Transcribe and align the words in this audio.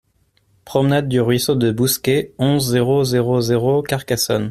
Promenade 0.65 1.07
du 1.09 1.21
Ruisseau 1.21 1.53
de 1.53 1.71
Bousquet, 1.71 2.33
onze, 2.39 2.71
zéro 2.71 3.03
zéro 3.03 3.39
zéro 3.39 3.83
Carcassonne 3.83 4.39